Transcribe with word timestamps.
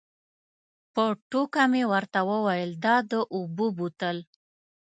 په 0.93 1.05
ټوکه 1.29 1.63
مې 1.71 1.83
ورته 1.91 2.19
وویل 2.29 2.71
دا 2.85 2.95
د 3.11 3.13
اوبو 3.35 3.67
بوتل. 3.77 4.17